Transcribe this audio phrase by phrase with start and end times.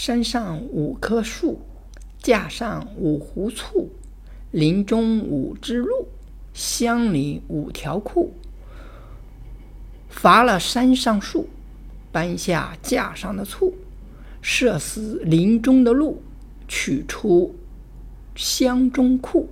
[0.00, 1.58] 山上五棵树，
[2.18, 3.90] 架上五壶醋，
[4.52, 6.06] 林中五只鹿，
[6.54, 8.32] 乡里五条裤。
[10.08, 11.48] 伐了山上树，
[12.12, 13.74] 搬下架上的醋，
[14.40, 16.22] 射死林中的鹿，
[16.68, 17.56] 取出
[18.36, 19.48] 乡中裤。